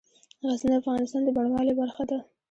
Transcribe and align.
غزني 0.47 0.69
د 0.71 0.75
افغانستان 0.81 1.21
د 1.23 1.29
بڼوالۍ 1.37 1.73
برخه 1.81 2.03
ده. 2.09 2.17